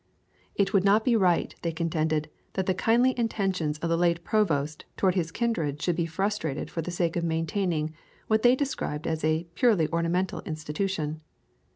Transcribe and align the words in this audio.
It 0.55 0.73
would 0.73 0.83
not 0.83 1.05
be 1.05 1.15
right, 1.15 1.53
they 1.61 1.71
contended, 1.71 2.27
that 2.53 2.65
the 2.65 2.73
kindly 2.73 3.13
intentions 3.19 3.77
of 3.77 3.89
the 3.89 3.95
late 3.97 4.23
Provost 4.23 4.83
towards 4.97 5.15
his 5.15 5.31
kindred 5.31 5.79
should 5.79 5.95
be 5.95 6.07
frustrated 6.07 6.71
for 6.71 6.81
the 6.81 6.89
sake 6.89 7.15
of 7.15 7.23
maintaining 7.23 7.93
what 8.25 8.41
they 8.41 8.55
described 8.55 9.05
as 9.05 9.23
"a 9.23 9.43
purely 9.53 9.87
ornamental 9.93 10.41
institution." 10.41 11.21